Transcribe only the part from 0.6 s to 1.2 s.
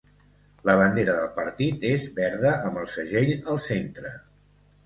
La bandera